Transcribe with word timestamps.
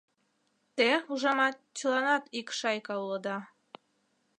Те, 0.75 0.89
ужамат, 1.11 1.55
чыланат 1.77 2.23
ик 2.39 2.47
шайка 2.59 2.95
улыда. 3.03 3.37